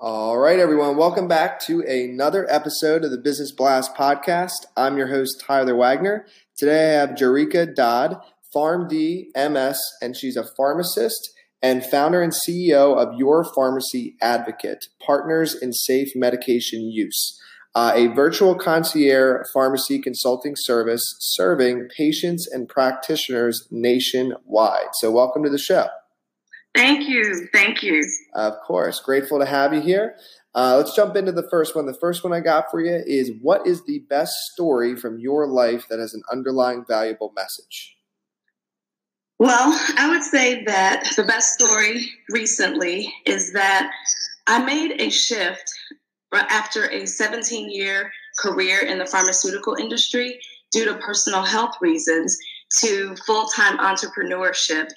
All 0.00 0.38
right, 0.38 0.58
everyone. 0.58 0.96
Welcome 0.96 1.28
back 1.28 1.60
to 1.66 1.82
another 1.82 2.46
episode 2.48 3.04
of 3.04 3.10
the 3.10 3.18
Business 3.18 3.52
Blast 3.52 3.94
podcast. 3.94 4.64
I'm 4.74 4.96
your 4.96 5.08
host, 5.08 5.44
Tyler 5.46 5.76
Wagner. 5.76 6.26
Today 6.56 6.96
I 6.96 7.00
have 7.00 7.10
Jarika 7.10 7.74
Dodd, 7.74 8.16
PharmD 8.56 9.26
MS, 9.36 9.78
and 10.00 10.16
she's 10.16 10.38
a 10.38 10.48
pharmacist 10.56 11.30
and 11.60 11.84
founder 11.84 12.22
and 12.22 12.32
CEO 12.32 12.96
of 12.96 13.18
Your 13.18 13.44
Pharmacy 13.54 14.16
Advocate, 14.22 14.86
Partners 15.04 15.54
in 15.54 15.74
Safe 15.74 16.08
Medication 16.14 16.90
Use, 16.90 17.38
uh, 17.78 17.92
a 17.94 18.08
virtual 18.08 18.56
concierge 18.56 19.46
pharmacy 19.54 20.00
consulting 20.00 20.56
service 20.56 21.14
serving 21.20 21.88
patients 21.96 22.48
and 22.50 22.68
practitioners 22.68 23.68
nationwide. 23.70 24.88
So, 24.94 25.12
welcome 25.12 25.44
to 25.44 25.48
the 25.48 25.58
show. 25.58 25.86
Thank 26.74 27.08
you. 27.08 27.46
Thank 27.52 27.84
you. 27.84 28.04
Of 28.34 28.54
course. 28.66 28.98
Grateful 28.98 29.38
to 29.38 29.46
have 29.46 29.72
you 29.72 29.80
here. 29.80 30.16
Uh, 30.56 30.76
let's 30.76 30.96
jump 30.96 31.14
into 31.14 31.30
the 31.30 31.48
first 31.48 31.76
one. 31.76 31.86
The 31.86 31.94
first 32.00 32.24
one 32.24 32.32
I 32.32 32.40
got 32.40 32.64
for 32.68 32.80
you 32.80 33.00
is 33.06 33.30
what 33.42 33.64
is 33.64 33.84
the 33.84 34.00
best 34.10 34.32
story 34.52 34.96
from 34.96 35.20
your 35.20 35.46
life 35.46 35.86
that 35.88 36.00
has 36.00 36.14
an 36.14 36.22
underlying 36.32 36.84
valuable 36.84 37.32
message? 37.36 37.96
Well, 39.38 39.78
I 39.96 40.08
would 40.08 40.24
say 40.24 40.64
that 40.64 41.12
the 41.16 41.22
best 41.22 41.54
story 41.54 42.10
recently 42.28 43.14
is 43.24 43.52
that 43.52 43.88
I 44.48 44.64
made 44.64 45.00
a 45.00 45.10
shift 45.10 45.77
after 46.32 46.90
a 46.90 47.06
17 47.06 47.70
year 47.70 48.10
career 48.38 48.80
in 48.80 48.98
the 48.98 49.06
pharmaceutical 49.06 49.74
industry 49.74 50.38
due 50.70 50.84
to 50.84 50.94
personal 50.98 51.42
health 51.42 51.74
reasons 51.80 52.36
to 52.78 53.14
full 53.26 53.46
time 53.48 53.78
entrepreneurship. 53.78 54.88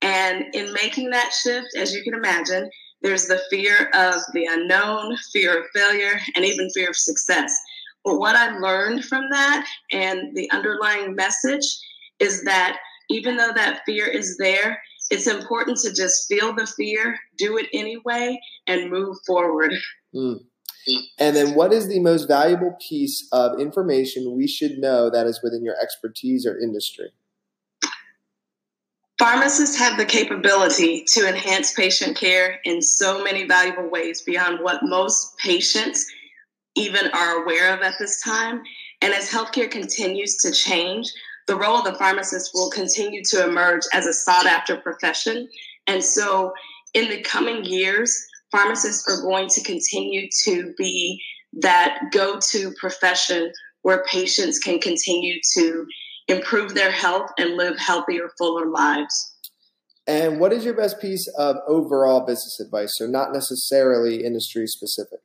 And 0.00 0.44
in 0.54 0.72
making 0.72 1.10
that 1.10 1.32
shift, 1.32 1.68
as 1.76 1.92
you 1.92 2.02
can 2.02 2.14
imagine, 2.14 2.70
there's 3.02 3.26
the 3.26 3.40
fear 3.50 3.90
of 3.94 4.22
the 4.32 4.46
unknown, 4.46 5.16
fear 5.32 5.58
of 5.58 5.64
failure, 5.74 6.18
and 6.34 6.44
even 6.44 6.70
fear 6.70 6.90
of 6.90 6.96
success. 6.96 7.54
But 8.04 8.18
what 8.18 8.36
I 8.36 8.56
learned 8.58 9.04
from 9.04 9.28
that 9.30 9.66
and 9.92 10.34
the 10.34 10.50
underlying 10.50 11.14
message 11.14 11.66
is 12.18 12.42
that 12.44 12.78
even 13.10 13.36
though 13.36 13.52
that 13.54 13.82
fear 13.86 14.06
is 14.06 14.36
there, 14.38 14.80
it's 15.10 15.26
important 15.26 15.78
to 15.78 15.92
just 15.92 16.28
feel 16.28 16.54
the 16.54 16.66
fear, 16.66 17.18
do 17.36 17.56
it 17.56 17.66
anyway, 17.72 18.38
and 18.66 18.90
move 18.90 19.16
forward. 19.26 19.72
Mm. 20.14 20.40
And 21.18 21.36
then, 21.36 21.54
what 21.54 21.72
is 21.72 21.88
the 21.88 22.00
most 22.00 22.28
valuable 22.28 22.76
piece 22.80 23.28
of 23.32 23.60
information 23.60 24.36
we 24.36 24.46
should 24.46 24.78
know 24.78 25.10
that 25.10 25.26
is 25.26 25.40
within 25.42 25.64
your 25.64 25.76
expertise 25.80 26.46
or 26.46 26.58
industry? 26.58 27.10
Pharmacists 29.18 29.76
have 29.76 29.98
the 29.98 30.04
capability 30.04 31.04
to 31.08 31.28
enhance 31.28 31.72
patient 31.72 32.16
care 32.16 32.60
in 32.64 32.80
so 32.80 33.22
many 33.24 33.46
valuable 33.46 33.90
ways 33.90 34.22
beyond 34.22 34.60
what 34.62 34.80
most 34.84 35.36
patients 35.38 36.06
even 36.76 37.10
are 37.12 37.42
aware 37.42 37.74
of 37.74 37.82
at 37.82 37.94
this 37.98 38.22
time. 38.22 38.62
And 39.02 39.12
as 39.12 39.28
healthcare 39.28 39.68
continues 39.68 40.36
to 40.36 40.52
change, 40.52 41.08
the 41.48 41.56
role 41.56 41.78
of 41.78 41.84
the 41.84 41.94
pharmacist 41.94 42.52
will 42.54 42.70
continue 42.70 43.24
to 43.24 43.44
emerge 43.44 43.82
as 43.92 44.06
a 44.06 44.12
sought 44.12 44.46
after 44.46 44.76
profession. 44.76 45.48
And 45.88 46.04
so, 46.04 46.52
in 46.94 47.08
the 47.08 47.20
coming 47.22 47.64
years, 47.64 48.27
pharmacists 48.50 49.08
are 49.08 49.22
going 49.22 49.48
to 49.48 49.62
continue 49.62 50.28
to 50.44 50.72
be 50.76 51.22
that 51.60 51.98
go 52.12 52.38
to 52.50 52.72
profession 52.78 53.52
where 53.82 54.04
patients 54.04 54.58
can 54.58 54.78
continue 54.78 55.38
to 55.54 55.86
improve 56.28 56.74
their 56.74 56.90
health 56.90 57.30
and 57.38 57.56
live 57.56 57.78
healthier, 57.78 58.30
fuller 58.36 58.66
lives. 58.66 59.34
And 60.06 60.40
what 60.40 60.52
is 60.52 60.64
your 60.64 60.74
best 60.74 61.00
piece 61.00 61.28
of 61.38 61.56
overall 61.66 62.20
business 62.20 62.60
advice? 62.60 62.96
So, 62.96 63.06
not 63.06 63.32
necessarily 63.32 64.24
industry 64.24 64.66
specific. 64.66 65.20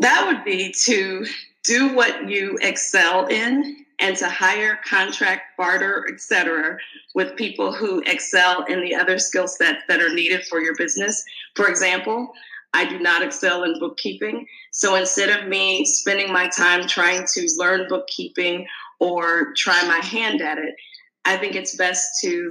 That 0.00 0.26
would 0.26 0.44
be 0.44 0.72
to 0.86 1.26
do 1.64 1.94
what 1.94 2.28
you 2.28 2.58
excel 2.62 3.26
in 3.26 3.84
and 3.98 4.16
to 4.16 4.28
hire, 4.28 4.78
contract, 4.84 5.42
barter, 5.56 6.06
etc., 6.12 6.76
with 7.14 7.36
people 7.36 7.72
who 7.72 8.02
excel 8.06 8.64
in 8.64 8.80
the 8.80 8.94
other 8.94 9.18
skill 9.18 9.48
sets 9.48 9.82
that 9.88 10.00
are 10.00 10.12
needed 10.12 10.44
for 10.44 10.60
your 10.60 10.76
business. 10.76 11.24
For 11.54 11.68
example, 11.68 12.32
I 12.74 12.84
do 12.84 12.98
not 12.98 13.22
excel 13.22 13.62
in 13.62 13.78
bookkeeping. 13.78 14.46
So 14.72 14.96
instead 14.96 15.30
of 15.30 15.48
me 15.48 15.84
spending 15.84 16.32
my 16.32 16.48
time 16.48 16.86
trying 16.86 17.24
to 17.34 17.48
learn 17.56 17.86
bookkeeping 17.88 18.66
or 18.98 19.54
try 19.56 19.86
my 19.86 20.04
hand 20.04 20.42
at 20.42 20.58
it, 20.58 20.74
I 21.24 21.36
think 21.36 21.54
it's 21.54 21.76
best 21.76 22.04
to 22.22 22.50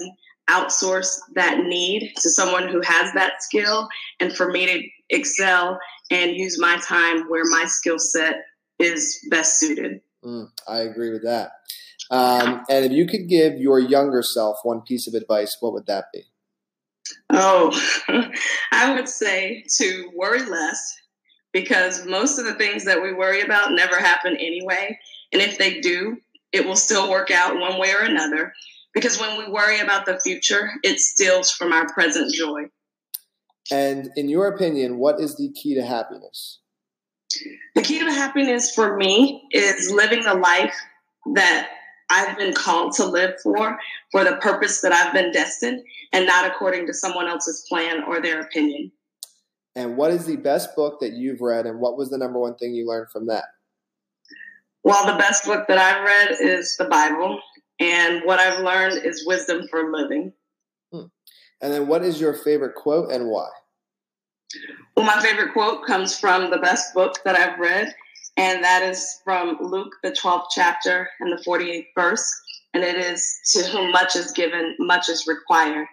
outsource 0.49 1.19
that 1.35 1.59
need 1.59 2.13
to 2.17 2.29
someone 2.29 2.69
who 2.69 2.81
has 2.81 3.13
that 3.13 3.43
skill 3.43 3.87
and 4.19 4.35
for 4.35 4.49
me 4.49 4.65
to 4.65 5.15
excel 5.15 5.79
and 6.09 6.35
use 6.35 6.59
my 6.59 6.77
time 6.85 7.29
where 7.29 7.45
my 7.45 7.65
skill 7.65 7.99
set 7.99 8.35
is 8.83 9.25
best 9.29 9.59
suited. 9.59 10.01
Mm, 10.23 10.47
I 10.67 10.79
agree 10.79 11.11
with 11.11 11.23
that. 11.23 11.51
Um, 12.11 12.63
and 12.69 12.85
if 12.85 12.91
you 12.91 13.07
could 13.07 13.27
give 13.27 13.57
your 13.57 13.79
younger 13.79 14.21
self 14.21 14.57
one 14.63 14.81
piece 14.81 15.07
of 15.07 15.13
advice, 15.13 15.57
what 15.59 15.73
would 15.73 15.87
that 15.87 16.05
be? 16.13 16.23
Oh, 17.29 17.71
I 18.71 18.93
would 18.93 19.09
say 19.09 19.65
to 19.77 20.11
worry 20.15 20.43
less 20.45 20.95
because 21.51 22.05
most 22.05 22.39
of 22.39 22.45
the 22.45 22.55
things 22.55 22.85
that 22.85 23.01
we 23.01 23.13
worry 23.13 23.41
about 23.41 23.71
never 23.71 23.99
happen 23.99 24.35
anyway. 24.35 24.97
And 25.31 25.41
if 25.41 25.57
they 25.57 25.79
do, 25.79 26.17
it 26.51 26.65
will 26.65 26.75
still 26.75 27.09
work 27.09 27.31
out 27.31 27.59
one 27.59 27.79
way 27.79 27.93
or 27.93 28.03
another. 28.03 28.53
Because 28.93 29.19
when 29.19 29.37
we 29.37 29.51
worry 29.51 29.79
about 29.79 30.05
the 30.05 30.19
future, 30.19 30.69
it 30.83 30.99
steals 30.99 31.51
from 31.51 31.73
our 31.73 31.91
present 31.93 32.33
joy. 32.33 32.65
And 33.71 34.09
in 34.15 34.29
your 34.29 34.47
opinion, 34.47 34.97
what 34.97 35.19
is 35.19 35.35
the 35.35 35.51
key 35.53 35.73
to 35.75 35.83
happiness? 35.83 36.59
The 37.75 37.81
key 37.81 37.99
to 37.99 38.11
happiness 38.11 38.73
for 38.73 38.97
me 38.97 39.47
is 39.51 39.91
living 39.91 40.23
the 40.23 40.35
life 40.35 40.75
that 41.35 41.69
I've 42.09 42.37
been 42.37 42.53
called 42.53 42.93
to 42.93 43.05
live 43.05 43.35
for, 43.41 43.79
for 44.11 44.23
the 44.23 44.35
purpose 44.37 44.81
that 44.81 44.91
I've 44.91 45.13
been 45.13 45.31
destined, 45.31 45.81
and 46.11 46.25
not 46.25 46.45
according 46.45 46.87
to 46.87 46.93
someone 46.93 47.27
else's 47.27 47.65
plan 47.67 48.03
or 48.03 48.21
their 48.21 48.41
opinion. 48.41 48.91
And 49.75 49.97
what 49.97 50.11
is 50.11 50.25
the 50.25 50.35
best 50.35 50.75
book 50.75 50.99
that 50.99 51.13
you've 51.13 51.41
read, 51.41 51.65
and 51.65 51.79
what 51.79 51.97
was 51.97 52.09
the 52.09 52.17
number 52.17 52.39
one 52.39 52.55
thing 52.55 52.73
you 52.73 52.87
learned 52.87 53.09
from 53.09 53.27
that? 53.27 53.45
Well, 54.83 55.05
the 55.05 55.17
best 55.17 55.45
book 55.45 55.65
that 55.67 55.77
I've 55.77 56.03
read 56.03 56.37
is 56.41 56.75
the 56.77 56.85
Bible, 56.85 57.39
and 57.79 58.21
what 58.25 58.39
I've 58.39 58.63
learned 58.63 59.03
is 59.05 59.25
wisdom 59.25 59.67
for 59.71 59.91
living. 59.91 60.33
Hmm. 60.91 61.05
And 61.61 61.73
then, 61.73 61.87
what 61.87 62.03
is 62.03 62.21
your 62.21 62.33
favorite 62.33 62.75
quote 62.75 63.11
and 63.11 63.29
why? 63.29 63.49
Well, 64.95 65.05
my 65.05 65.21
favorite 65.21 65.53
quote 65.53 65.85
comes 65.85 66.17
from 66.17 66.49
the 66.49 66.57
best 66.57 66.93
book 66.93 67.19
that 67.25 67.35
I've 67.35 67.59
read, 67.59 67.93
and 68.37 68.63
that 68.63 68.83
is 68.83 69.21
from 69.23 69.57
Luke, 69.61 69.93
the 70.03 70.11
12th 70.11 70.47
chapter 70.51 71.09
and 71.19 71.31
the 71.31 71.43
48th 71.43 71.87
verse. 71.95 72.41
And 72.73 72.83
it 72.83 72.97
is, 72.97 73.39
To 73.53 73.63
whom 73.63 73.91
much 73.91 74.15
is 74.15 74.31
given, 74.31 74.75
much 74.79 75.09
is 75.09 75.27
required. 75.27 75.87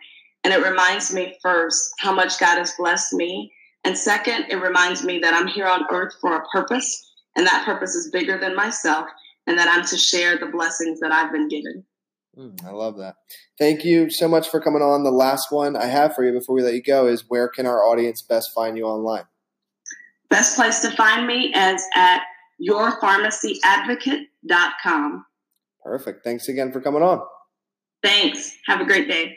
And 0.44 0.54
it 0.54 0.66
reminds 0.66 1.12
me 1.12 1.36
first 1.42 1.92
how 1.98 2.14
much 2.14 2.38
God 2.38 2.56
has 2.56 2.74
blessed 2.78 3.12
me. 3.12 3.52
And 3.84 3.96
second, 3.96 4.46
it 4.48 4.56
reminds 4.56 5.04
me 5.04 5.18
that 5.18 5.34
I'm 5.34 5.46
here 5.46 5.66
on 5.66 5.84
earth 5.90 6.14
for 6.20 6.36
a 6.36 6.46
purpose, 6.48 7.12
and 7.36 7.46
that 7.46 7.66
purpose 7.66 7.94
is 7.94 8.10
bigger 8.10 8.38
than 8.38 8.56
myself, 8.56 9.06
and 9.46 9.58
that 9.58 9.68
I'm 9.68 9.84
to 9.86 9.96
share 9.96 10.38
the 10.38 10.46
blessings 10.46 11.00
that 11.00 11.12
I've 11.12 11.32
been 11.32 11.48
given. 11.48 11.84
Mm, 12.38 12.64
I 12.64 12.70
love 12.70 12.96
that. 12.98 13.16
Thank 13.58 13.84
you 13.84 14.08
so 14.10 14.28
much 14.28 14.48
for 14.48 14.60
coming 14.60 14.82
on. 14.82 15.02
The 15.04 15.10
last 15.10 15.46
one 15.50 15.76
I 15.76 15.86
have 15.86 16.14
for 16.14 16.24
you 16.24 16.32
before 16.32 16.54
we 16.54 16.62
let 16.62 16.74
you 16.74 16.82
go 16.82 17.06
is 17.06 17.24
where 17.28 17.48
can 17.48 17.66
our 17.66 17.84
audience 17.84 18.22
best 18.22 18.52
find 18.54 18.76
you 18.76 18.84
online? 18.84 19.24
Best 20.28 20.54
place 20.56 20.80
to 20.80 20.90
find 20.92 21.26
me 21.26 21.52
is 21.54 21.82
at 21.94 22.22
yourpharmacyadvocate.com. 22.60 25.24
Perfect. 25.82 26.22
Thanks 26.22 26.48
again 26.48 26.70
for 26.72 26.80
coming 26.80 27.02
on. 27.02 27.20
Thanks. 28.02 28.56
Have 28.66 28.80
a 28.80 28.84
great 28.84 29.08
day. 29.08 29.36